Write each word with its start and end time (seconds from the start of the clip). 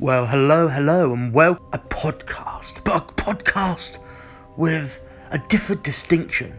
Well, 0.00 0.24
hello, 0.24 0.66
hello, 0.66 1.12
and 1.12 1.30
well, 1.30 1.58
a 1.74 1.78
podcast, 1.78 2.82
but 2.84 2.96
a 2.96 3.12
podcast 3.12 3.98
with 4.56 4.98
a 5.30 5.36
different 5.36 5.84
distinction. 5.84 6.58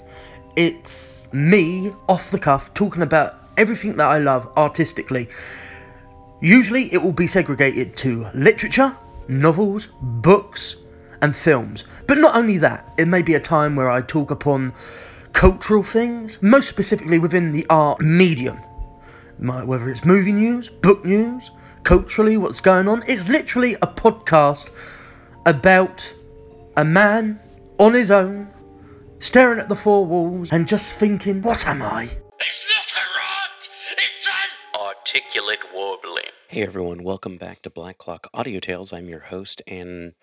It's 0.56 1.28
me 1.34 1.92
off 2.08 2.30
the 2.30 2.38
cuff 2.38 2.72
talking 2.76 3.02
about 3.02 3.40
everything 3.58 3.96
that 3.96 4.06
I 4.06 4.20
love 4.20 4.48
artistically. 4.58 5.28
Usually 6.40 6.94
it 6.94 7.02
will 7.02 7.14
be 7.14 7.26
segregated 7.26 7.98
to 7.98 8.28
literature, 8.36 8.96
novels, 9.28 9.88
books, 10.00 10.76
and 11.24 11.36
films. 11.36 11.86
But 12.06 12.20
not 12.20 12.36
only 12.36 12.60
that, 12.60 12.94
it 13.00 13.08
may 13.08 13.24
be 13.24 13.34
a 13.34 13.40
time 13.40 13.76
where 13.76 13.90
I 13.90 14.04
talk 14.04 14.30
upon 14.30 14.72
cultural 15.34 15.82
things, 15.82 16.40
most 16.44 16.70
specifically 16.70 17.18
within 17.18 17.52
the 17.54 17.66
art 17.72 18.02
medium. 18.02 18.58
Whether 19.40 19.90
it's 19.90 20.06
movie 20.06 20.32
news, 20.32 20.70
book 20.70 21.04
news, 21.04 21.50
culturally, 21.84 22.38
what's 22.38 22.62
going 22.62 22.88
on. 22.88 23.04
It's 23.08 23.28
literally 23.28 23.76
a 23.76 23.88
podcast 23.88 24.70
about 25.46 26.14
a 26.78 26.86
man 26.86 27.40
on 27.80 27.94
his 27.94 28.12
own 28.12 28.50
staring 29.20 29.60
at 29.60 29.70
the 29.70 29.76
four 29.76 30.06
walls 30.06 30.52
and 30.52 30.68
just 30.68 30.94
thinking, 30.94 31.42
what 31.42 31.68
am 31.68 31.82
I? 31.82 32.04
It's 32.04 32.66
not 32.70 32.94
a 32.96 33.06
rot! 33.18 33.70
It's 33.98 34.28
an 34.28 34.80
articulate 34.80 35.60
warbling. 35.74 36.24
Hey 36.48 36.64
everyone, 36.64 37.04
welcome 37.04 37.38
back 37.38 37.62
to 37.64 37.70
Black 37.70 37.98
Clock 37.98 38.28
Audio 38.34 38.60
Tales. 38.60 38.94
I'm 38.94 39.08
your 39.08 39.20
host 39.20 39.62
and 39.68 40.14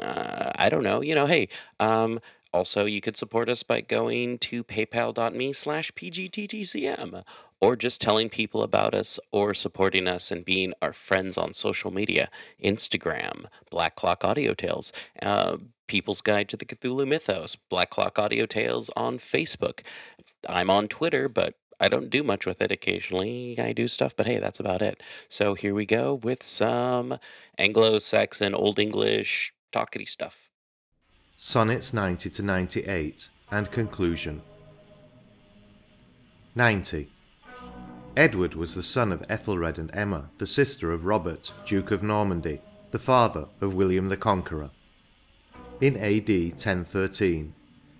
uh, 0.00 0.50
I 0.54 0.68
don't 0.68 0.82
know. 0.82 1.02
You 1.02 1.14
know, 1.14 1.26
hey, 1.26 1.48
um, 1.78 2.18
also, 2.52 2.84
you 2.84 3.00
could 3.00 3.16
support 3.16 3.48
us 3.48 3.62
by 3.62 3.80
going 3.80 4.38
to 4.38 4.62
paypal.me 4.64 5.52
slash 5.54 5.90
pgttcm 5.92 7.22
or 7.62 7.76
just 7.76 8.00
telling 8.00 8.28
people 8.28 8.64
about 8.64 8.92
us 8.92 9.20
or 9.30 9.54
supporting 9.54 10.08
us 10.08 10.32
and 10.32 10.44
being 10.44 10.72
our 10.82 10.92
friends 10.92 11.38
on 11.38 11.54
social 11.54 11.92
media 11.92 12.28
Instagram, 12.62 13.44
Black 13.70 13.94
Clock 13.94 14.24
Audio 14.24 14.52
Tales, 14.52 14.92
uh, 15.22 15.56
People's 15.86 16.20
Guide 16.20 16.48
to 16.48 16.56
the 16.56 16.64
Cthulhu 16.64 17.06
Mythos, 17.06 17.56
Black 17.70 17.90
Clock 17.90 18.18
Audio 18.18 18.46
Tales 18.46 18.90
on 18.96 19.20
Facebook. 19.32 19.78
I'm 20.48 20.70
on 20.70 20.88
Twitter, 20.88 21.28
but 21.28 21.54
I 21.78 21.88
don't 21.88 22.10
do 22.10 22.24
much 22.24 22.46
with 22.46 22.60
it. 22.60 22.72
Occasionally 22.72 23.56
I 23.60 23.72
do 23.72 23.86
stuff, 23.86 24.12
but 24.16 24.26
hey, 24.26 24.40
that's 24.40 24.58
about 24.58 24.82
it. 24.82 25.00
So 25.28 25.54
here 25.54 25.74
we 25.74 25.86
go 25.86 26.14
with 26.24 26.42
some 26.42 27.16
Anglo 27.58 28.00
Saxon, 28.00 28.56
Old 28.56 28.80
English, 28.80 29.52
talkity 29.72 30.08
stuff. 30.08 30.34
Sonnets 31.36 31.92
90 31.92 32.28
to 32.30 32.42
98 32.42 33.28
and 33.52 33.70
conclusion. 33.70 34.42
90. 36.56 37.11
Edward 38.14 38.54
was 38.54 38.74
the 38.74 38.82
son 38.82 39.10
of 39.10 39.24
Ethelred 39.30 39.78
and 39.78 39.90
Emma, 39.94 40.28
the 40.36 40.46
sister 40.46 40.92
of 40.92 41.06
Robert, 41.06 41.50
Duke 41.64 41.90
of 41.90 42.02
Normandy, 42.02 42.60
the 42.90 42.98
father 42.98 43.46
of 43.62 43.72
William 43.72 44.10
the 44.10 44.18
Conqueror. 44.18 44.70
In 45.80 45.96
AD 45.96 46.28
1013, 46.28 47.54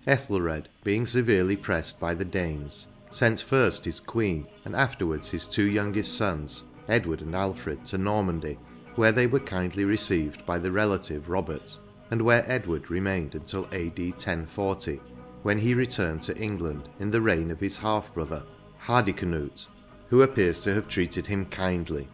Ethelred, 0.05 0.69
being 0.83 1.07
severely 1.07 1.55
pressed 1.55 1.99
by 1.99 2.13
the 2.13 2.25
Danes, 2.25 2.85
sent 3.09 3.41
first 3.41 3.85
his 3.85 3.99
queen 3.99 4.45
and 4.65 4.75
afterwards 4.75 5.31
his 5.31 5.47
two 5.47 5.67
youngest 5.67 6.15
sons, 6.15 6.63
Edward 6.87 7.21
and 7.21 7.35
Alfred, 7.35 7.83
to 7.87 7.97
Normandy, 7.97 8.59
where 8.93 9.11
they 9.11 9.25
were 9.25 9.39
kindly 9.39 9.83
received 9.83 10.45
by 10.45 10.59
the 10.59 10.71
relative 10.71 11.27
Robert 11.27 11.79
and 12.11 12.21
where 12.21 12.45
Edward 12.47 12.91
remained 12.91 13.33
until 13.33 13.65
AD 13.71 13.97
1040, 13.97 15.01
when 15.41 15.57
he 15.57 15.73
returned 15.73 16.21
to 16.21 16.37
England 16.37 16.87
in 16.99 17.09
the 17.09 17.21
reign 17.21 17.49
of 17.49 17.59
his 17.59 17.79
half-brother, 17.79 18.43
Hardicanute, 18.79 19.67
who 20.13 20.21
appears 20.21 20.61
to 20.61 20.71
have 20.71 20.87
treated 20.87 21.25
him 21.25 21.43
kindly. 21.47 22.07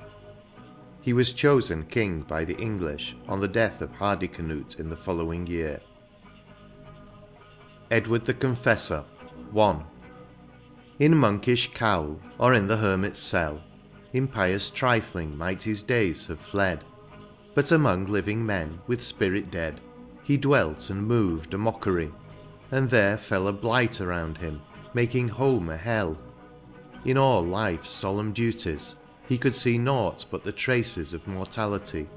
He 1.02 1.12
was 1.12 1.34
chosen 1.34 1.84
king 1.84 2.22
by 2.22 2.46
the 2.46 2.56
English 2.56 3.14
on 3.28 3.42
the 3.42 3.48
death 3.50 3.82
of 3.82 3.92
Hardicanute 3.92 4.80
in 4.80 4.90
the 4.90 4.96
following 4.96 5.46
year. 5.46 5.82
Edward 7.92 8.24
the 8.24 8.34
Confessor 8.34 9.04
1. 9.52 9.84
In 11.00 11.18
monkish 11.18 11.74
cowl, 11.74 12.18
or 12.38 12.54
in 12.54 12.68
the 12.68 12.78
hermit's 12.78 13.20
cell, 13.20 13.62
in 14.14 14.30
pious 14.30 14.70
trifling 14.70 15.38
might 15.38 15.62
his 15.62 15.84
days 15.84 16.26
have 16.28 16.40
fled, 16.40 16.86
but 17.54 17.74
among 17.74 18.06
living 18.06 18.46
men 18.46 18.80
with 18.88 19.04
spirit 19.04 19.52
dead, 19.52 19.82
he 20.24 20.38
dwelt 20.38 20.90
and 20.90 21.06
moved 21.06 21.54
a 21.54 21.58
mockery, 21.58 22.14
and 22.72 22.90
there 22.90 23.18
fell 23.18 23.50
a 23.50 23.52
blight 23.52 24.00
around 24.00 24.38
him, 24.38 24.62
making 24.94 25.28
home 25.28 25.68
a 25.68 25.76
hell. 25.76 26.16
In 27.06 27.18
all 27.18 27.44
life's 27.44 27.90
solemn 27.90 28.34
duties 28.34 28.96
he 29.28 29.38
could 29.38 29.56
see 29.56 29.78
nought 29.78 30.26
but 30.30 30.44
the 30.44 30.52
traces 30.52 31.14
of 31.14 31.28
mortality, 31.28 32.10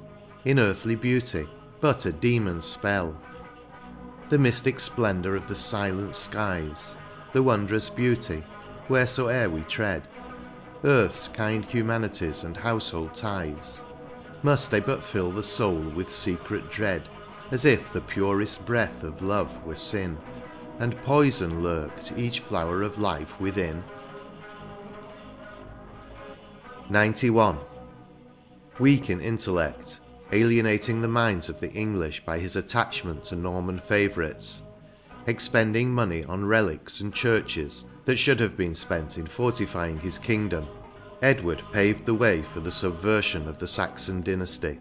in 0.44 0.59
earthly 0.59 0.97
beauty 0.97 1.47
but 1.81 2.06
a 2.06 2.12
demon's 2.12 2.65
spell. 2.65 3.16
The 4.28 4.38
mystic 4.38 4.80
splendour 4.80 5.36
of 5.36 5.47
the 5.47 5.54
silent 5.54 6.16
skies, 6.16 6.97
the 7.33 7.42
wondrous 7.42 7.91
beauty, 7.91 8.42
wheresoe'er 8.89 9.51
we 9.51 9.60
tread, 9.62 10.09
earth's 10.84 11.28
kind 11.28 11.65
humanities 11.65 12.42
and 12.45 12.57
household 12.57 13.15
ties, 13.15 13.84
must 14.42 14.71
they 14.71 14.80
but 14.80 15.04
fill 15.04 15.30
the 15.30 15.42
soul 15.42 15.80
with 15.95 16.12
secret 16.12 16.71
dread, 16.71 17.09
as 17.53 17.65
if 17.65 17.92
the 17.92 18.01
purest 18.01 18.65
breath 18.65 19.04
of 19.04 19.22
love 19.22 19.65
were 19.65 19.77
sin, 19.77 20.18
and 20.78 21.01
poison 21.03 21.62
lurked 21.62 22.12
each 22.16 22.41
flower 22.41 22.83
of 22.83 22.98
life 22.98 23.39
within. 23.39 23.84
91. 26.91 27.59
Weak 28.79 29.09
in 29.09 29.21
intellect, 29.21 30.01
alienating 30.33 31.01
the 31.01 31.09
minds 31.09 31.49
of 31.49 31.61
the 31.61 31.73
English 31.73 32.25
by 32.25 32.39
his 32.39 32.57
attachment 32.57 33.25
to 33.25 33.37
Norman 33.37 33.79
favourites, 33.79 34.63
expending 35.27 35.95
money 35.95 36.25
on 36.25 36.45
relics 36.45 37.01
and 37.01 37.15
churches 37.15 37.84
that 38.05 38.19
should 38.19 38.41
have 38.41 38.57
been 38.57 38.75
spent 38.75 39.17
in 39.17 39.27
fortifying 39.27 40.01
his 40.01 40.19
kingdom, 40.19 40.67
Edward 41.23 41.63
paved 41.73 42.05
the 42.05 42.15
way 42.15 42.43
for 42.43 42.61
the 42.61 42.73
subversion 42.73 43.49
of 43.49 43.59
the 43.59 43.69
Saxon 43.69 44.23
dynasty. 44.23 44.81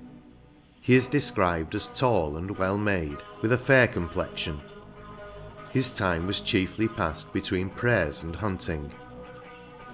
He 0.82 0.96
is 0.96 1.06
described 1.06 1.76
as 1.76 1.88
tall 1.88 2.38
and 2.38 2.58
well 2.58 2.78
made, 2.78 3.18
with 3.42 3.52
a 3.52 3.58
fair 3.58 3.88
complexion. 3.88 4.60
His 5.70 5.94
time 5.94 6.26
was 6.26 6.40
chiefly 6.40 6.88
passed 6.88 7.32
between 7.32 7.70
prayers 7.70 8.24
and 8.24 8.36
hunting. 8.36 8.92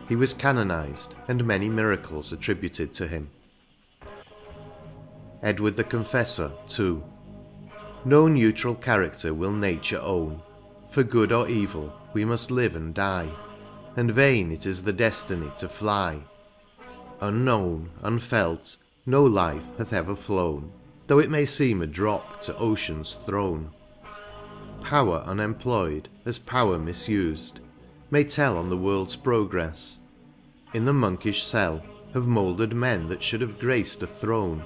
He 0.07 0.15
was 0.15 0.33
canonized, 0.33 1.15
and 1.27 1.45
many 1.45 1.68
miracles 1.68 2.31
attributed 2.31 2.94
to 2.94 3.07
him. 3.07 3.30
Edward 5.44 5.75
the 5.75 5.83
Confessor, 5.83 6.51
2. 6.69 7.04
No 8.06 8.27
neutral 8.27 8.75
character 8.75 9.33
will 9.33 9.51
nature 9.51 10.00
own, 10.01 10.42
For 10.92 11.04
good 11.04 11.31
or 11.31 11.48
evil 11.50 11.94
we 12.13 12.24
must 12.24 12.51
live 12.51 12.75
and 12.75 12.94
die, 12.94 13.31
And 13.98 14.12
vain 14.12 14.51
it 14.51 14.65
is 14.65 14.83
the 14.83 14.94
destiny 14.94 15.51
to 15.57 15.68
fly. 15.68 16.21
Unknown, 17.19 17.89
unfelt, 18.01 18.77
no 19.06 19.24
life 19.24 19.63
hath 19.77 19.92
ever 19.92 20.15
flown, 20.15 20.71
Though 21.07 21.19
it 21.19 21.30
may 21.30 21.45
seem 21.45 21.81
a 21.81 21.88
drop 21.88 22.42
to 22.42 22.57
ocean's 22.57 23.13
throne. 23.13 23.71
Power 24.81 25.24
unemployed, 25.25 26.09
as 26.25 26.39
power 26.39 26.77
misused, 26.77 27.59
May 28.09 28.24
tell 28.24 28.57
on 28.57 28.69
the 28.69 28.77
world's 28.77 29.18
progress. 29.18 30.00
In 30.74 30.86
the 30.86 30.94
monkish 30.94 31.44
cell 31.44 31.83
have 32.13 32.25
mouldered 32.25 32.74
men 32.74 33.07
That 33.09 33.21
should 33.21 33.42
have 33.42 33.59
graced 33.59 34.01
a 34.01 34.07
throne, 34.07 34.63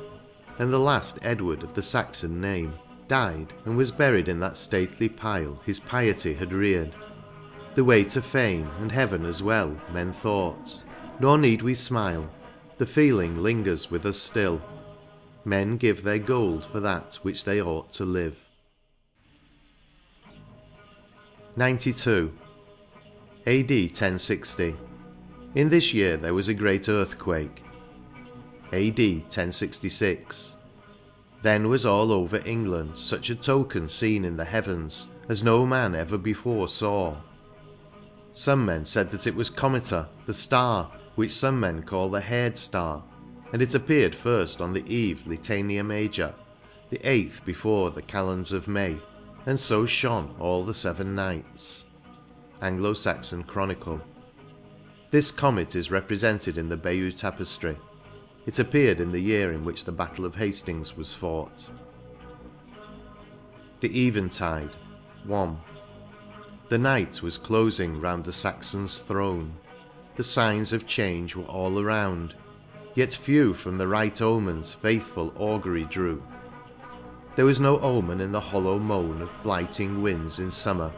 And 0.59 0.71
the 0.71 0.79
last 0.79 1.17
Edward 1.23 1.63
of 1.63 1.73
the 1.73 1.81
Saxon 1.81 2.39
name 2.39 2.73
Died, 3.07 3.53
and 3.65 3.75
was 3.75 3.91
buried 3.91 4.29
in 4.29 4.39
that 4.41 4.57
stately 4.57 5.09
pile 5.09 5.57
His 5.65 5.79
piety 5.79 6.35
had 6.35 6.53
reared. 6.53 6.95
The 7.73 7.83
way 7.83 8.03
to 8.05 8.21
fame 8.21 8.69
and 8.79 8.91
heaven 8.91 9.25
as 9.25 9.41
well, 9.41 9.75
men 9.91 10.13
thought, 10.13 10.83
Nor 11.19 11.37
need 11.37 11.61
we 11.61 11.73
smile, 11.73 12.29
the 12.77 12.85
feeling 12.85 13.41
lingers 13.41 13.89
with 13.89 14.05
us 14.05 14.17
still. 14.17 14.61
Men 15.43 15.77
give 15.77 16.03
their 16.03 16.19
gold 16.19 16.65
for 16.65 16.79
that 16.79 17.15
which 17.23 17.43
they 17.45 17.61
ought 17.61 17.91
to 17.93 18.05
live. 18.05 18.37
92. 21.55 22.31
AD 23.47 23.71
1060. 23.71 24.75
In 25.55 25.69
this 25.69 25.95
year 25.95 26.15
there 26.15 26.35
was 26.35 26.47
a 26.47 26.53
great 26.53 26.87
earthquake. 26.87 27.63
AD 28.71 28.99
1066. 28.99 30.57
Then 31.41 31.67
was 31.67 31.83
all 31.83 32.11
over 32.11 32.39
England 32.45 32.99
such 32.99 33.31
a 33.31 33.35
token 33.35 33.89
seen 33.89 34.25
in 34.25 34.37
the 34.37 34.45
heavens 34.45 35.07
as 35.27 35.43
no 35.43 35.65
man 35.65 35.95
ever 35.95 36.19
before 36.19 36.67
saw. 36.67 37.17
Some 38.31 38.63
men 38.63 38.85
said 38.85 39.09
that 39.09 39.25
it 39.25 39.33
was 39.33 39.49
Cometa, 39.49 40.07
the 40.27 40.35
star, 40.35 40.91
which 41.15 41.31
some 41.31 41.59
men 41.59 41.81
call 41.81 42.09
the 42.09 42.21
haired 42.21 42.59
star, 42.59 43.03
and 43.51 43.59
it 43.59 43.73
appeared 43.73 44.13
first 44.13 44.61
on 44.61 44.71
the 44.71 44.87
eve 44.87 45.25
Litania 45.25 45.83
Major, 45.83 46.35
the 46.91 46.99
eighth 47.03 47.43
before 47.43 47.89
the 47.89 48.03
calends 48.03 48.51
of 48.51 48.67
May, 48.67 48.99
and 49.47 49.59
so 49.59 49.87
shone 49.87 50.35
all 50.37 50.63
the 50.63 50.75
seven 50.75 51.15
nights. 51.15 51.85
Anglo 52.61 52.93
Saxon 52.93 53.43
Chronicle. 53.43 53.99
This 55.09 55.31
comet 55.31 55.75
is 55.75 55.89
represented 55.89 56.59
in 56.59 56.69
the 56.69 56.77
Bayeux 56.77 57.11
Tapestry. 57.11 57.75
It 58.45 58.59
appeared 58.59 58.99
in 58.99 59.11
the 59.11 59.19
year 59.19 59.51
in 59.51 59.65
which 59.65 59.83
the 59.83 59.91
Battle 59.91 60.25
of 60.25 60.35
Hastings 60.35 60.95
was 60.95 61.13
fought. 61.13 61.69
The 63.79 64.05
Eventide 64.05 64.75
1. 65.25 65.59
The 66.69 66.77
night 66.77 67.23
was 67.23 67.39
closing 67.39 67.99
round 67.99 68.25
the 68.25 68.31
Saxon's 68.31 68.99
throne. 68.99 69.53
The 70.15 70.23
signs 70.23 70.71
of 70.71 70.85
change 70.85 71.35
were 71.35 71.45
all 71.45 71.79
around, 71.79 72.35
Yet 72.93 73.13
few 73.13 73.53
from 73.53 73.77
the 73.77 73.87
right 73.87 74.21
omens 74.21 74.73
faithful 74.73 75.33
augury 75.37 75.85
drew. 75.85 76.21
There 77.35 77.45
was 77.45 77.59
no 77.59 77.79
omen 77.79 78.21
in 78.21 78.31
the 78.31 78.39
hollow 78.39 78.77
moan 78.77 79.21
Of 79.21 79.31
blighting 79.41 80.03
winds 80.03 80.39
in 80.39 80.51
summer, 80.51 80.91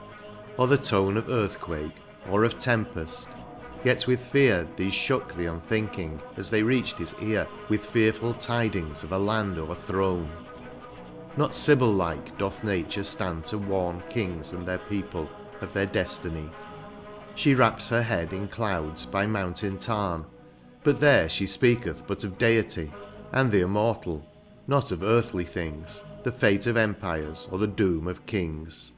or 0.57 0.67
the 0.67 0.77
tone 0.77 1.17
Of 1.17 1.29
earthquake, 1.29 1.95
or 2.29 2.43
of 2.43 2.59
tempest, 2.59 3.29
yet 3.83 4.07
with 4.07 4.21
fear 4.21 4.67
These 4.75 4.93
shook 4.93 5.33
the 5.33 5.47
unthinking 5.47 6.21
as 6.37 6.49
they 6.49 6.63
reached 6.63 6.97
his 6.97 7.15
ear 7.21 7.47
With 7.69 7.85
fearful 7.85 8.33
tidings 8.35 9.03
of 9.03 9.11
a 9.11 9.17
land 9.17 9.57
o'erthrown. 9.57 10.29
Not 11.35 11.55
Sibyl 11.55 11.91
like 11.91 12.37
doth 12.37 12.63
nature 12.63 13.03
stand 13.03 13.45
to 13.45 13.57
warn 13.57 14.03
Kings 14.09 14.53
and 14.53 14.67
their 14.67 14.77
people 14.77 15.27
of 15.61 15.73
their 15.73 15.87
destiny. 15.87 16.49
She 17.35 17.55
wraps 17.55 17.89
her 17.89 18.03
head 18.03 18.33
in 18.33 18.47
clouds 18.47 19.07
by 19.07 19.25
mountain 19.25 19.79
tarn, 19.79 20.25
But 20.83 20.99
there 20.99 21.27
she 21.27 21.47
speaketh 21.47 22.05
but 22.05 22.23
of 22.23 22.37
deity, 22.37 22.91
And 23.31 23.49
the 23.49 23.61
immortal, 23.61 24.23
not 24.67 24.91
of 24.91 25.01
earthly 25.01 25.45
things, 25.45 26.03
The 26.21 26.31
fate 26.31 26.67
of 26.67 26.77
empires 26.77 27.47
or 27.51 27.57
the 27.57 27.67
doom 27.67 28.07
of 28.07 28.25
kings. 28.27 28.93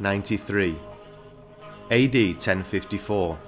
93. 0.00 0.70
AD 1.90 2.14
1054. 2.14 3.38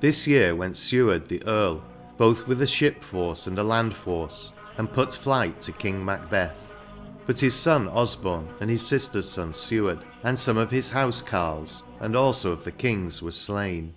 This 0.00 0.26
year 0.26 0.56
went 0.56 0.74
Siward 0.74 1.28
the 1.28 1.42
Earl, 1.46 1.82
both 2.16 2.48
with 2.48 2.60
a 2.62 2.66
ship 2.66 3.04
force 3.04 3.46
and 3.46 3.58
a 3.58 3.62
land 3.62 3.94
force, 3.94 4.52
and 4.78 4.92
put 4.92 5.14
flight 5.14 5.60
to 5.60 5.72
King 5.72 6.04
Macbeth. 6.04 6.68
But 7.26 7.38
his 7.38 7.54
son 7.54 7.86
Osborne 7.86 8.48
and 8.60 8.68
his 8.68 8.84
sister's 8.84 9.30
son 9.30 9.52
Siward, 9.52 10.02
and 10.24 10.36
some 10.36 10.56
of 10.56 10.72
his 10.72 10.90
house 10.90 11.22
carles, 11.22 11.84
and 12.00 12.16
also 12.16 12.50
of 12.50 12.64
the 12.64 12.72
kings 12.72 13.22
were 13.22 13.30
slain. 13.30 13.94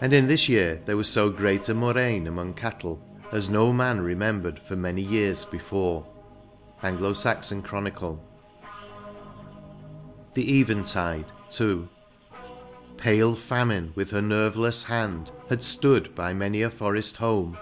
And 0.00 0.12
in 0.12 0.28
this 0.28 0.48
year 0.48 0.80
there 0.84 0.96
was 0.96 1.08
so 1.08 1.30
great 1.30 1.68
a 1.68 1.74
murrain 1.74 2.28
among 2.28 2.54
cattle 2.54 3.02
as 3.32 3.48
no 3.48 3.72
man 3.72 4.00
remembered 4.00 4.60
for 4.60 4.76
many 4.76 5.02
years 5.02 5.44
before. 5.44 6.06
Anglo 6.82 7.12
Saxon 7.12 7.62
Chronicle. 7.62 8.22
The 10.34 10.60
Eventide, 10.60 11.32
too. 11.48 11.88
Pale 12.96 13.34
Famine 13.34 13.92
with 13.96 14.10
her 14.10 14.22
nerveless 14.22 14.84
hand 14.84 15.32
had 15.48 15.62
stood 15.62 16.14
by 16.14 16.32
many 16.32 16.62
a 16.62 16.70
forest 16.70 17.16
home, 17.16 17.56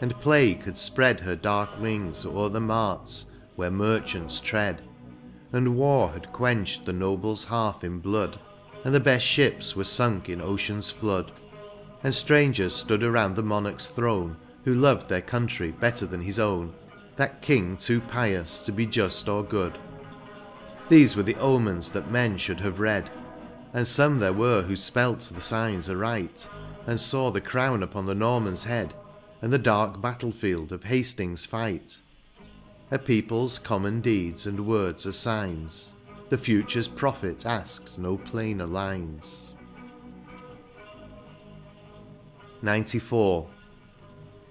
And 0.00 0.18
Plague 0.20 0.64
had 0.64 0.78
spread 0.78 1.20
her 1.20 1.36
dark 1.36 1.78
wings 1.80 2.24
o'er 2.24 2.48
the 2.48 2.60
marts 2.60 3.26
where 3.56 3.70
merchants 3.70 4.40
tread, 4.40 4.82
And 5.52 5.76
War 5.76 6.10
had 6.12 6.32
quenched 6.32 6.86
the 6.86 6.92
noble's 6.92 7.44
hearth 7.44 7.84
in 7.84 7.98
blood, 7.98 8.38
And 8.84 8.94
the 8.94 9.00
best 9.00 9.26
ships 9.26 9.76
were 9.76 9.84
sunk 9.84 10.28
in 10.28 10.40
ocean's 10.40 10.90
flood, 10.90 11.32
And 12.02 12.14
strangers 12.14 12.74
stood 12.74 13.02
around 13.02 13.36
the 13.36 13.42
monarch's 13.42 13.88
throne 13.88 14.36
Who 14.64 14.74
loved 14.74 15.08
their 15.08 15.20
country 15.20 15.72
better 15.72 16.06
than 16.06 16.22
his 16.22 16.38
own, 16.38 16.72
That 17.16 17.42
king 17.42 17.76
too 17.76 18.00
pious 18.00 18.64
to 18.64 18.72
be 18.72 18.86
just 18.86 19.28
or 19.28 19.42
good. 19.42 19.78
These 20.88 21.16
were 21.16 21.22
the 21.22 21.36
omens 21.36 21.92
that 21.92 22.10
men 22.10 22.36
should 22.36 22.60
have 22.60 22.78
read, 22.78 23.10
And 23.72 23.88
some 23.88 24.18
there 24.20 24.34
were 24.34 24.62
who 24.62 24.76
spelt 24.76 25.20
the 25.20 25.40
signs 25.40 25.88
aright, 25.88 26.48
And 26.86 27.00
saw 27.00 27.30
the 27.30 27.40
crown 27.40 27.82
upon 27.82 28.04
the 28.04 28.14
Norman's 28.14 28.64
head, 28.64 28.94
And 29.40 29.52
the 29.52 29.58
dark 29.58 30.00
battle 30.00 30.30
field 30.30 30.72
of 30.72 30.84
Hastings' 30.84 31.46
fight. 31.46 32.00
A 32.90 32.98
people's 32.98 33.58
common 33.58 34.02
deeds 34.02 34.46
and 34.46 34.66
words 34.66 35.06
are 35.06 35.12
signs, 35.12 35.94
The 36.28 36.36
future's 36.38 36.88
prophet 36.88 37.46
asks 37.46 37.96
no 37.96 38.18
plainer 38.18 38.66
lines. 38.66 39.54
94. 42.60 43.48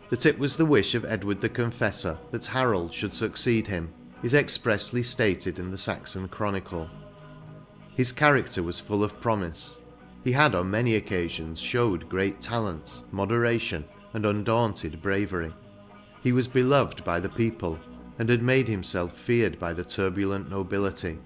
That 0.10 0.26
it 0.26 0.38
was 0.40 0.58
the 0.58 0.66
wish 0.66 0.96
of 0.96 1.06
Edward 1.06 1.42
the 1.42 1.50
Confessor 1.50 2.18
that 2.32 2.48
Harold 2.48 2.94
should 2.94 3.16
succeed 3.16 3.68
him 3.68 3.94
is 4.24 4.34
expressly 4.34 5.04
stated 5.04 5.60
in 5.60 5.70
the 5.70 5.78
Saxon 5.78 6.30
Chronicle. 6.30 6.90
His 7.96 8.14
character 8.14 8.64
was 8.64 8.80
full 8.80 9.04
of 9.04 9.20
promise. 9.20 9.78
He 10.24 10.32
had 10.32 10.56
on 10.56 10.72
many 10.72 10.96
occasions 10.96 11.60
showed 11.60 12.08
great 12.08 12.40
talents, 12.40 13.04
moderation, 13.12 13.84
and 14.14 14.26
undaunted 14.26 15.02
bravery. 15.02 15.54
He 16.22 16.32
was 16.32 16.48
beloved 16.48 17.04
by 17.04 17.20
the 17.20 17.28
people, 17.28 17.78
and 18.18 18.30
had 18.30 18.42
made 18.42 18.68
himself 18.68 19.12
feared 19.12 19.60
by 19.60 19.74
the 19.74 19.84
turbulent 19.84 20.50
nobility. 20.50 21.20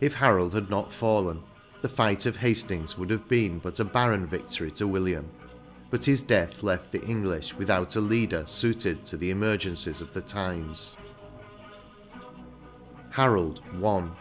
If 0.00 0.14
Harold 0.14 0.54
had 0.54 0.70
not 0.70 0.92
fallen, 0.92 1.42
the 1.82 1.88
fight 1.88 2.24
of 2.24 2.36
Hastings 2.36 2.96
would 2.96 3.10
have 3.10 3.28
been 3.28 3.58
but 3.58 3.80
a 3.80 3.84
barren 3.84 4.26
victory 4.26 4.70
to 4.72 4.86
William, 4.86 5.28
but 5.90 6.06
his 6.06 6.22
death 6.22 6.62
left 6.62 6.90
the 6.90 7.02
English 7.02 7.54
without 7.54 7.96
a 7.96 8.00
leader 8.00 8.44
suited 8.46 9.04
to 9.04 9.18
the 9.18 9.30
emergencies 9.30 10.00
of 10.00 10.14
the 10.14 10.22
times. 10.22 10.96
Harold 13.12 13.60
won. 13.78 14.16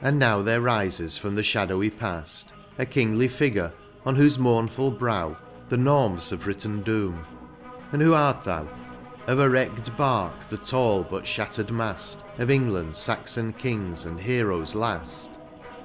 And 0.00 0.20
now 0.20 0.40
there 0.40 0.60
rises 0.60 1.18
from 1.18 1.34
the 1.34 1.42
shadowy 1.42 1.90
past 1.90 2.52
A 2.78 2.86
kingly 2.86 3.26
figure 3.26 3.72
on 4.06 4.14
whose 4.14 4.38
mournful 4.38 4.92
brow 4.92 5.36
The 5.68 5.76
Norns 5.76 6.30
have 6.30 6.46
written 6.46 6.82
doom. 6.82 7.26
And 7.90 8.00
who 8.00 8.14
art 8.14 8.44
thou? 8.44 8.68
Of 9.26 9.40
a 9.40 9.50
wrecked 9.50 9.96
bark 9.96 10.48
the 10.48 10.58
tall 10.58 11.02
but 11.02 11.26
shattered 11.26 11.72
mast 11.72 12.22
Of 12.38 12.50
England's 12.50 12.98
Saxon 12.98 13.52
kings 13.54 14.04
and 14.04 14.20
heroes 14.20 14.76
last, 14.76 15.32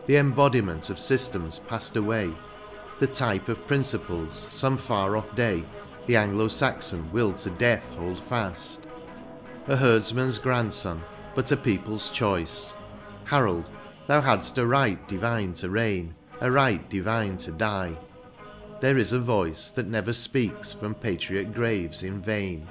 The 0.06 0.18
embodiment 0.18 0.92
of 0.92 1.00
systems 1.00 1.60
passed 1.68 1.96
away, 1.96 2.32
The 3.00 3.08
type 3.08 3.48
of 3.48 3.66
principles 3.66 4.50
some 4.52 4.78
far 4.78 5.18
off 5.18 5.34
day 5.36 5.64
The 6.06 6.18
Anglo 6.18 6.48
Saxon 6.48 7.12
will 7.12 7.34
to 7.36 7.50
death 7.50 7.96
hold 7.96 8.20
fast. 8.26 8.86
A 9.68 9.76
herdsman's 9.76 10.38
grandson, 10.38 11.02
but 11.36 11.52
a 11.52 11.58
people's 11.58 12.10
choice, 12.10 12.76
Harold, 13.26 13.70
thou 14.08 14.22
hadst 14.22 14.58
a 14.58 14.66
right 14.66 15.08
divine 15.08 15.54
to 15.54 15.70
reign, 15.70 16.16
a 16.42 16.52
right 16.52 16.90
divine 16.90 17.38
to 17.38 17.52
die. 17.52 17.96
There 18.80 18.98
is 18.98 19.14
a 19.14 19.20
voice 19.20 19.70
that 19.72 19.88
never 19.88 20.14
speaks 20.14 20.74
from 20.74 20.96
patriot 20.96 21.54
graves 21.54 22.04
in 22.04 22.22
vain. 22.22 22.68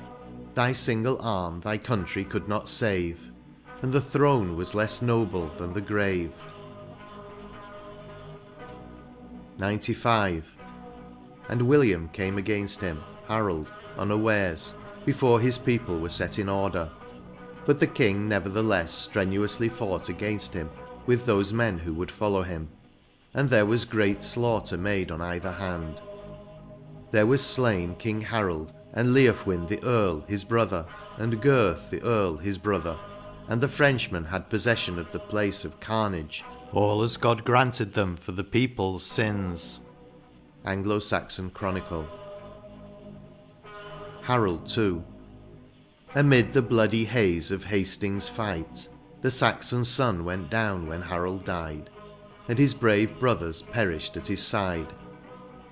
Thy 0.55 0.73
single 0.73 1.21
arm 1.21 1.61
thy 1.61 1.79
country 1.79 2.25
could 2.25 2.49
not 2.49 2.69
save, 2.69 3.21
and 3.83 3.93
the 3.93 4.01
throne 4.01 4.57
was 4.57 4.75
less 4.75 5.03
noble 5.03 5.49
than 5.59 5.73
the 5.73 5.81
grave. 5.81 6.33
95. 9.59 10.45
And 11.49 11.63
William 11.63 12.09
came 12.09 12.39
against 12.39 12.81
him, 12.81 13.03
Harold, 13.29 13.73
unawares, 13.97 14.75
before 15.05 15.41
his 15.41 15.59
people 15.59 15.99
were 15.99 16.09
set 16.09 16.39
in 16.39 16.49
order. 16.49 16.91
But 17.69 17.81
the 17.81 17.87
king 17.87 18.29
nevertheless 18.29 18.95
strenuously 18.95 19.69
fought 19.69 20.09
against 20.09 20.55
him 20.55 20.71
with 21.05 21.27
those 21.27 21.53
men 21.53 21.81
who 21.81 21.93
would 21.93 22.11
follow 22.11 22.41
him, 22.41 22.71
and 23.35 23.51
there 23.51 23.67
was 23.67 23.85
great 23.85 24.25
slaughter 24.25 24.79
made 24.79 25.11
on 25.11 25.21
either 25.21 25.53
hand. 25.53 26.01
There 27.11 27.27
was 27.27 27.45
slain 27.45 27.95
King 27.97 28.23
Harold, 28.23 28.73
and 28.95 29.13
Leofwin 29.13 29.69
the 29.69 29.85
Earl 29.85 30.25
his 30.27 30.45
brother, 30.45 30.87
and 31.19 31.43
Gurth 31.43 31.91
the 31.91 32.03
Earl 32.03 32.39
his 32.39 32.57
brother, 32.57 32.99
and 33.49 33.61
the 33.61 33.69
Frenchmen 33.69 34.25
had 34.25 34.49
possession 34.49 34.99
of 34.99 35.13
the 35.13 35.21
place 35.21 35.67
of 35.67 35.79
carnage, 35.79 36.45
all 36.73 37.03
as 37.03 37.19
God 37.19 37.45
granted 37.45 37.93
them 37.93 38.17
for 38.17 38.33
the 38.33 38.45
people's 38.45 39.05
sins. 39.05 39.81
Anglo 40.65 41.01
Saxon 41.01 41.51
Chronicle. 41.51 42.09
Harold 44.23 44.67
too. 44.67 45.05
Amid 46.15 46.55
the 46.55 46.63
bloody 46.63 47.05
haze 47.05 47.51
of 47.51 47.65
Hastings' 47.65 48.31
fight, 48.31 48.89
the 49.21 49.31
Saxon 49.31 49.85
sun 49.85 50.25
went 50.25 50.49
down 50.49 50.87
when 50.87 51.03
Harold 51.03 51.45
died, 51.45 51.91
and 52.49 52.59
his 52.59 52.73
brave 52.73 53.19
brothers 53.19 53.61
perished 53.61 54.17
at 54.17 54.27
his 54.27 54.43
side. 54.43 54.95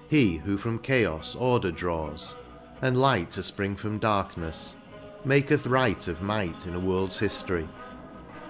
He 0.08 0.36
who 0.36 0.58
from 0.58 0.78
chaos 0.78 1.34
order 1.34 1.72
draws, 1.72 2.36
and 2.82 3.00
light 3.00 3.30
to 3.32 3.42
spring 3.42 3.76
from 3.76 3.98
darkness, 3.98 4.76
maketh 5.24 5.66
right 5.66 6.06
of 6.06 6.20
might 6.20 6.66
in 6.66 6.74
a 6.74 6.80
world's 6.80 7.18
history. 7.18 7.66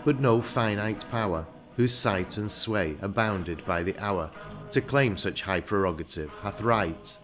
But 0.05 0.19
no 0.19 0.43
finite 0.43 1.09
power, 1.09 1.47
whose 1.77 1.95
sight 1.95 2.37
and 2.37 2.51
sway 2.51 2.97
are 3.01 3.09
bounded 3.09 3.65
by 3.65 3.85
the 3.85 3.97
hour, 3.99 4.33
to 4.73 4.81
claim 4.81 5.17
such 5.17 5.43
high 5.43 5.61
prerogative 5.61 6.31
hath 6.43 6.61
right. 6.63 7.17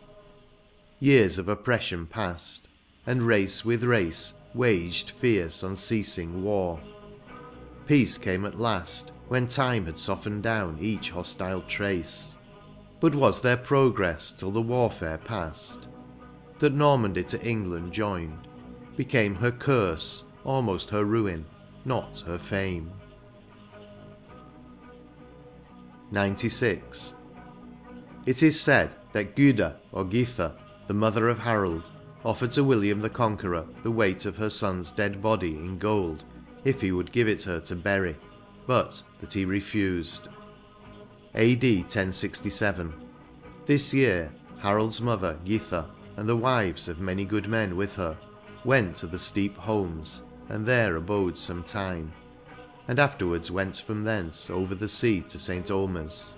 Years 1.01 1.37
of 1.37 1.49
oppression 1.49 2.07
passed, 2.07 2.69
and 3.07 3.23
race 3.23 3.65
with 3.65 3.83
race 3.85 4.35
waged 4.55 5.11
fierce 5.11 5.63
unceasing 5.63 6.43
war. 6.43 6.81
Peace 7.87 8.17
came 8.17 8.45
at 8.45 8.61
last, 8.61 9.13
when 9.29 9.49
time 9.49 9.87
had 9.87 9.99
softened 9.99 10.43
down 10.43 10.77
each 10.81 11.11
hostile 11.11 11.63
trace. 11.63 12.39
But 13.01 13.15
was 13.15 13.41
there 13.41 13.57
progress 13.57 14.31
till 14.31 14.51
the 14.51 14.63
warfare 14.63 15.19
passed? 15.19 15.89
That 16.59 16.75
Normandy 16.75 17.25
to 17.25 17.45
England 17.45 17.93
joined, 17.93 18.47
became 18.97 19.35
her 19.35 19.51
curse, 19.51 20.23
almost 20.45 20.91
her 20.91 21.05
ruin, 21.05 21.45
not 21.85 22.21
her 22.27 22.39
fame. 22.39 22.93
XCVI. 26.13 27.15
It 28.27 28.43
is 28.43 28.61
said 28.61 28.95
that 29.13 29.35
Gyda 29.35 29.77
or 29.91 30.05
Gytha, 30.05 30.55
the 30.87 30.95
mother 30.95 31.29
of 31.29 31.39
Harold, 31.39 31.91
offered 32.25 32.53
to 32.53 32.65
William 32.65 33.01
the 33.01 33.11
Conqueror 33.11 33.67
the 33.83 33.91
weight 33.91 34.27
of 34.27 34.37
her 34.37 34.51
son's 34.51 34.91
dead 34.91 35.21
body 35.21 35.57
in 35.57 35.79
gold 35.79 36.25
if 36.65 36.81
he 36.81 36.93
would 36.93 37.13
give 37.13 37.29
it 37.29 37.43
her 37.43 37.61
to 37.61 37.75
bury, 37.75 38.17
but 38.67 39.03
that 39.21 39.33
he 39.33 39.45
refused. 39.45 40.29
AD 41.35 41.65
1067. 41.65 42.93
This 43.67 43.93
year 43.93 44.33
Harold's 44.59 45.01
mother 45.01 45.37
Gytha 45.45 45.87
and 46.17 46.29
the 46.29 46.37
wives 46.37 46.89
of 46.89 47.01
many 47.01 47.25
good 47.25 47.49
men 47.49 47.77
with 47.77 47.97
her 47.97 48.17
went 48.65 48.97
to 48.97 49.07
the 49.07 49.19
steep 49.19 49.57
Holms 49.57 50.23
and 50.49 50.67
there 50.67 50.97
abode 50.97 51.39
some 51.39 51.65
time, 51.65 52.13
and 52.87 52.99
afterwards 52.99 53.51
went 53.51 53.77
from 53.77 54.05
thence 54.05 54.51
over 54.51 54.75
the 54.75 54.89
sea 54.89 55.23
to 55.23 55.39
St. 55.39 55.71
Omer's. 55.71 56.35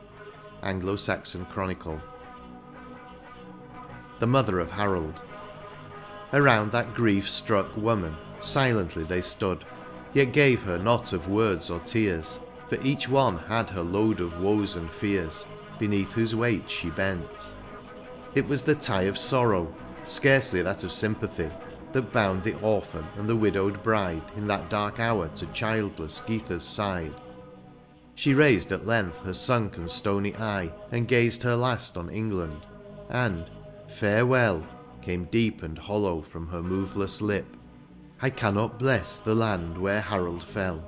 Anglo 0.63 0.97
Saxon 0.97 1.45
Chronicle. 1.47 2.01
The 4.21 4.27
mother 4.27 4.61
of 4.61 4.71
Harold. 4.71 5.21
Around 6.35 6.73
that 6.73 6.95
grief 6.95 7.31
struck 7.31 7.77
woman 7.77 8.17
silently 8.41 9.05
they 9.05 9.21
stood, 9.21 9.65
Yet 10.15 10.33
gave 10.33 10.63
her 10.65 10.79
not 10.79 11.13
of 11.13 11.29
words 11.29 11.71
or 11.71 11.79
tears, 11.79 12.41
For 12.69 12.77
each 12.83 13.09
one 13.09 13.39
had 13.39 13.71
her 13.71 13.83
load 13.83 14.21
of 14.21 14.41
woes 14.41 14.75
and 14.75 14.91
fears, 14.91 15.47
Beneath 15.79 16.11
whose 16.13 16.35
weight 16.35 16.69
she 16.69 16.91
bent. 16.91 17.55
It 18.35 18.49
was 18.49 18.65
the 18.65 18.75
tie 18.75 19.05
of 19.05 19.17
sorrow, 19.17 19.73
scarcely 20.03 20.61
that 20.63 20.83
of 20.83 20.91
sympathy, 20.91 21.51
That 21.93 22.13
bound 22.13 22.43
the 22.43 22.59
orphan 22.61 23.07
and 23.17 23.29
the 23.29 23.37
widowed 23.37 23.81
bride 23.85 24.25
In 24.35 24.49
that 24.49 24.69
dark 24.69 24.99
hour 24.99 25.29
to 25.37 25.47
childless 25.47 26.21
Gytha's 26.27 26.65
side. 26.65 27.15
She 28.17 28.35
raised 28.35 28.73
at 28.73 28.87
length 28.87 29.21
her 29.21 29.33
sunk 29.33 29.77
and 29.77 29.89
stony 29.89 30.35
eye, 30.37 30.73
And 30.91 31.07
gazed 31.07 31.45
her 31.45 31.55
last 31.55 31.97
on 31.97 32.11
England, 32.11 32.67
and 33.09 33.49
farewell 33.87 34.67
Came 35.05 35.25
deep 35.27 35.63
and 35.63 35.77
hollow 35.77 36.23
from 36.23 36.49
her 36.49 36.63
moveless 36.63 37.21
lip. 37.21 37.59
I 38.23 38.31
cannot 38.31 38.79
bless 38.79 39.19
the 39.19 39.35
land 39.35 39.77
where 39.77 40.01
Harold 40.01 40.43
fell, 40.43 40.83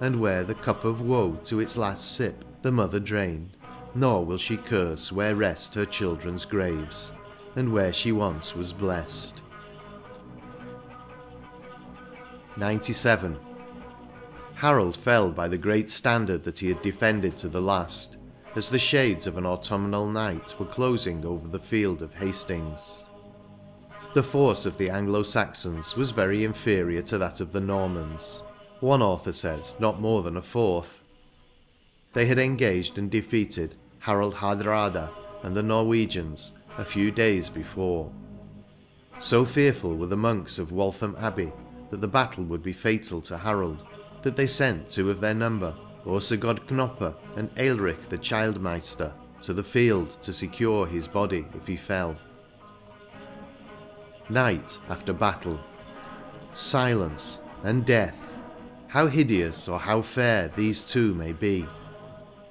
And 0.00 0.20
where 0.20 0.44
the 0.44 0.54
cup 0.54 0.84
of 0.84 1.00
woe 1.00 1.32
to 1.46 1.58
its 1.58 1.76
last 1.76 2.14
sip 2.14 2.44
The 2.62 2.70
mother 2.70 3.00
drained, 3.00 3.56
nor 3.96 4.24
will 4.24 4.38
she 4.38 4.56
curse 4.56 5.10
where 5.10 5.34
rest 5.34 5.74
Her 5.74 5.84
children's 5.84 6.44
graves, 6.44 7.12
and 7.56 7.72
where 7.72 7.92
she 7.92 8.12
once 8.12 8.54
was 8.54 8.72
blessed. 8.72 9.42
XCVII. 12.56 13.36
Harold 14.54 14.96
fell 14.96 15.32
by 15.32 15.48
the 15.48 15.58
great 15.58 15.90
standard 15.90 16.44
that 16.44 16.60
he 16.60 16.68
had 16.68 16.80
defended 16.80 17.36
to 17.38 17.48
the 17.48 17.60
last, 17.60 18.18
as 18.54 18.70
the 18.70 18.78
shades 18.78 19.26
of 19.26 19.36
an 19.36 19.46
autumnal 19.46 20.06
night 20.08 20.54
were 20.60 20.66
closing 20.66 21.24
over 21.24 21.48
the 21.48 21.58
field 21.58 22.02
of 22.02 22.14
Hastings. 22.14 23.08
The 24.14 24.22
force 24.22 24.66
of 24.66 24.76
the 24.76 24.90
Anglo-Saxons 24.90 25.96
was 25.96 26.10
very 26.10 26.44
inferior 26.44 27.00
to 27.02 27.16
that 27.16 27.40
of 27.40 27.52
the 27.52 27.62
Normans, 27.62 28.42
one 28.80 29.00
author 29.00 29.32
says 29.32 29.74
not 29.78 30.02
more 30.02 30.22
than 30.22 30.36
a 30.36 30.42
fourth. 30.42 31.02
They 32.12 32.26
had 32.26 32.38
engaged 32.38 32.98
and 32.98 33.10
defeated 33.10 33.74
Harald 34.00 34.34
Hardrada 34.34 35.08
and 35.42 35.56
the 35.56 35.62
Norwegians 35.62 36.52
a 36.76 36.84
few 36.84 37.10
days 37.10 37.48
before. 37.48 38.12
So 39.18 39.46
fearful 39.46 39.96
were 39.96 40.08
the 40.08 40.16
monks 40.16 40.58
of 40.58 40.72
Waltham 40.72 41.16
Abbey 41.18 41.50
that 41.90 42.02
the 42.02 42.08
battle 42.08 42.44
would 42.44 42.62
be 42.62 42.74
fatal 42.74 43.22
to 43.22 43.38
Harold, 43.38 43.86
that 44.20 44.36
they 44.36 44.46
sent 44.46 44.90
two 44.90 45.10
of 45.10 45.22
their 45.22 45.32
number, 45.32 45.74
Ursugod 46.04 46.66
Knopper 46.66 47.14
and 47.36 47.48
Aelric 47.54 48.10
the 48.10 48.18
Childmeister, 48.18 49.14
to 49.40 49.54
the 49.54 49.64
field 49.64 50.18
to 50.20 50.34
secure 50.34 50.86
his 50.86 51.08
body 51.08 51.46
if 51.54 51.66
he 51.66 51.76
fell 51.76 52.14
night 54.32 54.78
after 54.88 55.12
battle. 55.12 55.60
Silence 56.52 57.40
and 57.62 57.84
death, 57.84 58.36
how 58.88 59.06
hideous 59.06 59.68
or 59.68 59.78
how 59.78 60.02
fair 60.02 60.48
these 60.56 60.84
two 60.84 61.14
may 61.14 61.32
be. 61.32 61.66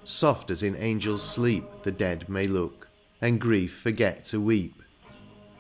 Soft 0.04 0.50
as 0.50 0.64
in 0.64 0.76
angels' 0.78 1.24
sleep 1.24 1.66
the 1.84 1.92
dead 1.92 2.28
may 2.30 2.48
look, 2.48 2.88
and 3.22 3.42
grief 3.42 3.80
forget 3.80 4.24
to 4.26 4.40
weep. 4.40 4.82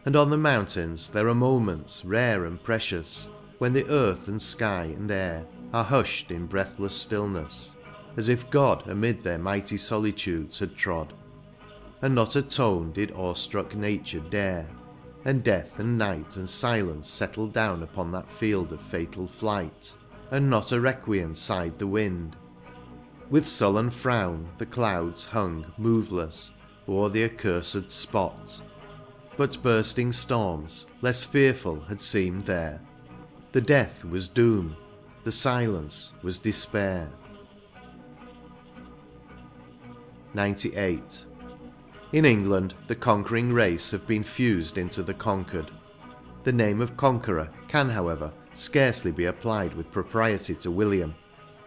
And 0.05 0.15
on 0.15 0.29
the 0.29 0.37
mountains 0.37 1.09
there 1.09 1.27
are 1.27 1.35
moments 1.35 2.03
rare 2.05 2.45
and 2.45 2.61
precious, 2.61 3.27
when 3.59 3.73
the 3.73 3.87
earth 3.87 4.27
and 4.27 4.41
sky 4.41 4.85
and 4.85 5.11
air 5.11 5.45
are 5.73 5.83
hushed 5.83 6.31
in 6.31 6.47
breathless 6.47 6.95
stillness, 6.95 7.75
as 8.17 8.27
if 8.29 8.49
God 8.49 8.87
amid 8.87 9.21
their 9.21 9.37
mighty 9.37 9.77
solitudes 9.77 10.59
had 10.59 10.75
trod, 10.75 11.13
and 12.01 12.15
not 12.15 12.35
a 12.35 12.41
tone 12.41 12.91
did 12.91 13.11
awestruck 13.11 13.75
nature 13.75 14.19
dare 14.31 14.67
and 15.25 15.43
death 15.43 15.79
and 15.79 15.97
night 15.97 16.35
and 16.35 16.49
silence 16.49 17.07
settled 17.07 17.53
down 17.53 17.83
upon 17.83 18.11
that 18.11 18.31
field 18.31 18.73
of 18.73 18.81
fatal 18.81 19.27
flight, 19.27 19.95
and 20.31 20.49
not 20.49 20.71
a 20.71 20.79
requiem 20.79 21.35
sighed 21.35 21.77
the 21.77 21.87
wind. 21.87 22.35
With 23.29 23.47
sullen 23.47 23.89
frown 23.91 24.49
the 24.57 24.65
clouds 24.65 25.25
hung 25.25 25.65
moveless 25.77 26.51
o'er 26.87 27.09
the 27.09 27.23
accursed 27.23 27.91
spot, 27.91 28.61
but 29.37 29.61
bursting 29.63 30.11
storms 30.11 30.87
less 31.01 31.23
fearful 31.23 31.81
had 31.81 32.01
seemed 32.01 32.45
there. 32.45 32.81
The 33.51 33.61
death 33.61 34.03
was 34.03 34.27
doom, 34.27 34.75
the 35.23 35.31
silence 35.31 36.13
was 36.23 36.39
despair. 36.39 37.09
98 40.33 41.25
in 42.13 42.25
England, 42.25 42.73
the 42.87 42.95
conquering 42.95 43.53
race 43.53 43.91
have 43.91 44.05
been 44.05 44.23
fused 44.23 44.77
into 44.77 45.01
the 45.01 45.13
conquered. 45.13 45.71
The 46.43 46.51
name 46.51 46.81
of 46.81 46.97
conqueror 46.97 47.49
can, 47.67 47.89
however, 47.89 48.33
scarcely 48.53 49.11
be 49.11 49.25
applied 49.25 49.73
with 49.73 49.91
propriety 49.91 50.55
to 50.55 50.71
William, 50.71 51.15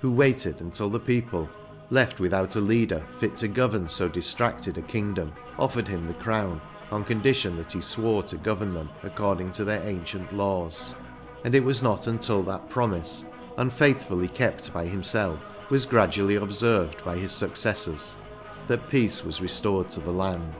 who 0.00 0.12
waited 0.12 0.60
until 0.60 0.90
the 0.90 1.00
people, 1.00 1.48
left 1.88 2.20
without 2.20 2.56
a 2.56 2.60
leader 2.60 3.02
fit 3.16 3.36
to 3.38 3.48
govern 3.48 3.88
so 3.88 4.08
distracted 4.08 4.76
a 4.76 4.82
kingdom, 4.82 5.32
offered 5.58 5.88
him 5.88 6.06
the 6.06 6.14
crown 6.14 6.60
on 6.90 7.04
condition 7.04 7.56
that 7.56 7.72
he 7.72 7.80
swore 7.80 8.22
to 8.22 8.36
govern 8.36 8.74
them 8.74 8.90
according 9.02 9.50
to 9.52 9.64
their 9.64 9.82
ancient 9.88 10.30
laws. 10.36 10.94
And 11.44 11.54
it 11.54 11.64
was 11.64 11.82
not 11.82 12.06
until 12.06 12.42
that 12.44 12.68
promise, 12.68 13.24
unfaithfully 13.56 14.28
kept 14.28 14.72
by 14.72 14.84
himself, 14.84 15.42
was 15.70 15.86
gradually 15.86 16.36
observed 16.36 17.02
by 17.04 17.16
his 17.16 17.32
successors, 17.32 18.16
that 18.66 18.88
peace 18.88 19.24
was 19.24 19.40
restored 19.40 19.90
to 19.90 20.00
the 20.00 20.12
land. 20.12 20.54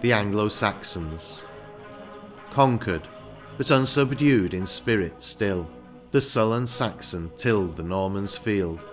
The 0.00 0.12
Anglo-Saxons 0.12 1.44
Conquered, 2.50 3.06
but 3.56 3.70
unsubdued 3.70 4.54
in 4.54 4.66
spirit 4.66 5.22
still, 5.22 5.68
the 6.10 6.20
sullen 6.20 6.66
Saxon 6.66 7.30
tilled 7.36 7.76
the 7.76 7.82
Norman's 7.82 8.36
field. 8.36 8.84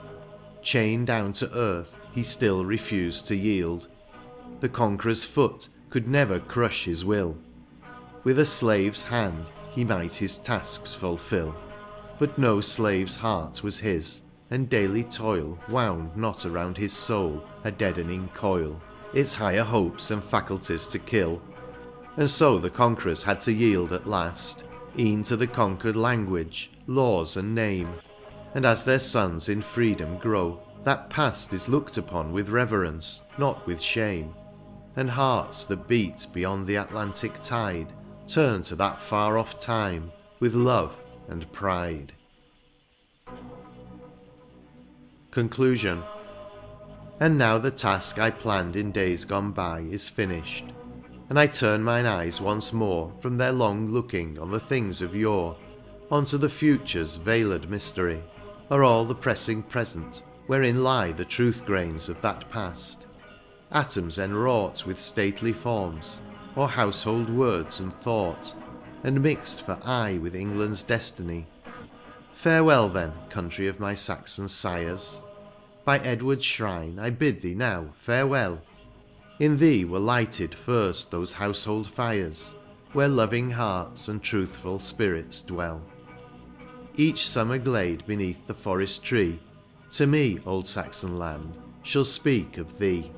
Chained 0.61 1.07
down 1.07 1.33
to 1.33 1.55
earth, 1.55 1.97
he 2.11 2.23
still 2.23 2.65
refused 2.65 3.27
to 3.27 3.35
yield. 3.35 3.87
The 4.59 4.69
conqueror's 4.69 5.23
foot 5.23 5.69
could 5.89 6.07
never 6.07 6.39
crush 6.39 6.85
his 6.85 7.05
will. 7.05 7.37
With 8.23 8.39
a 8.39 8.45
slave's 8.45 9.03
hand 9.03 9.45
he 9.71 9.85
might 9.85 10.13
his 10.13 10.37
tasks 10.37 10.93
fulfil. 10.93 11.55
But 12.17 12.37
no 12.37 12.61
slave's 12.61 13.17
heart 13.17 13.61
was 13.63 13.79
his, 13.79 14.21
and 14.55 14.69
daily 14.69 15.03
toil 15.03 15.59
Wound 15.67 16.15
not 16.15 16.45
around 16.45 16.77
his 16.77 16.93
soul 16.93 17.43
a 17.65 17.71
deadening 17.71 18.29
coil, 18.33 18.81
Its 19.13 19.35
higher 19.35 19.65
hopes 19.65 20.11
and 20.11 20.23
faculties 20.23 20.87
to 20.87 20.97
kill. 20.97 21.41
And 22.15 22.29
so 22.29 22.57
the 22.57 22.69
conquerors 22.69 23.21
had 23.21 23.41
to 23.41 23.51
yield 23.51 23.91
at 23.91 24.07
last, 24.07 24.63
E'en 24.97 25.23
to 25.23 25.35
the 25.35 25.45
conquered 25.45 25.97
language, 25.97 26.71
laws, 26.87 27.35
and 27.35 27.53
name. 27.53 27.95
And 28.53 28.65
as 28.65 28.85
their 28.85 28.99
sons 28.99 29.49
in 29.49 29.61
freedom 29.61 30.17
grow, 30.19 30.61
that 30.85 31.09
past 31.09 31.53
Is 31.53 31.67
looked 31.67 31.97
upon 31.97 32.31
with 32.31 32.47
reverence, 32.47 33.23
not 33.37 33.67
with 33.67 33.81
shame. 33.81 34.33
And 34.95 35.09
hearts 35.09 35.65
that 35.65 35.85
beat 35.89 36.27
beyond 36.31 36.65
the 36.65 36.77
Atlantic 36.77 37.41
tide 37.41 37.91
Turn 38.25 38.61
to 38.63 38.75
that 38.77 39.01
far 39.01 39.37
off 39.37 39.59
time 39.59 40.13
with 40.39 40.55
love 40.55 40.97
and 41.27 41.51
pride. 41.51 42.13
Conclusion. 45.35 46.01
And 47.19 47.37
now 47.37 47.57
the 47.57 47.69
task 47.69 48.19
I 48.19 48.29
planned 48.29 48.77
in 48.77 48.93
days 48.93 49.25
gone 49.25 49.51
by 49.51 49.81
Is 49.81 50.07
finished, 50.07 50.63
and 51.27 51.37
I 51.37 51.45
turn 51.45 51.83
mine 51.83 52.05
eyes 52.05 52.39
once 52.39 52.71
more 52.71 53.11
From 53.19 53.35
their 53.35 53.51
long 53.51 53.89
looking 53.89 54.39
on 54.39 54.49
the 54.49 54.61
things 54.61 55.01
of 55.01 55.13
yore 55.13 55.57
Unto 56.09 56.37
the 56.37 56.49
future's 56.49 57.17
veiled 57.17 57.69
mystery, 57.69 58.23
Or 58.69 58.81
all 58.81 59.03
the 59.03 59.13
pressing 59.13 59.61
present, 59.61 60.23
wherein 60.47 60.85
lie 60.85 61.11
The 61.11 61.25
truth 61.25 61.65
grains 61.65 62.07
of 62.07 62.21
that 62.21 62.49
past, 62.49 63.05
atoms 63.73 64.17
enwrought 64.17 64.85
With 64.85 65.01
stately 65.01 65.51
forms, 65.51 66.21
or 66.55 66.69
household 66.69 67.29
words 67.29 67.81
and 67.81 67.93
thought, 67.93 68.55
And 69.03 69.21
mixed 69.21 69.65
for 69.65 69.77
aye 69.83 70.17
with 70.17 70.33
England's 70.33 70.81
destiny. 70.81 71.47
Farewell 72.31 72.89
then, 72.89 73.11
country 73.29 73.67
of 73.67 73.79
my 73.79 73.93
Saxon 73.93 74.47
sires, 74.47 75.23
By 75.85 75.99
Edward's 75.99 76.43
shrine 76.43 76.97
I 76.99 77.11
bid 77.11 77.41
thee 77.41 77.53
now 77.53 77.93
farewell. 77.99 78.61
In 79.39 79.57
thee 79.59 79.85
were 79.85 79.99
lighted 79.99 80.55
first 80.55 81.11
those 81.11 81.33
household 81.33 81.87
fires, 81.87 82.55
Where 82.93 83.07
loving 83.07 83.51
hearts 83.51 84.07
and 84.07 84.23
truthful 84.23 84.79
spirits 84.79 85.43
dwell. 85.43 85.83
Each 86.95 87.27
summer 87.27 87.59
glade 87.59 88.05
beneath 88.07 88.47
the 88.47 88.55
forest 88.55 89.03
tree 89.03 89.39
To 89.91 90.07
me, 90.07 90.39
old 90.43 90.65
Saxon 90.67 91.19
land, 91.19 91.53
shall 91.83 92.03
speak 92.03 92.57
of 92.57 92.79
thee. 92.79 93.11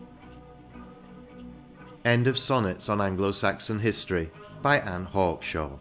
End 2.03 2.27
of 2.27 2.37
Sonnets 2.37 2.89
on 2.89 2.99
Anglo-Saxon 2.99 3.79
History 3.79 4.29
by 4.61 4.79
Anne 4.79 5.05
Hawkshaw. 5.05 5.79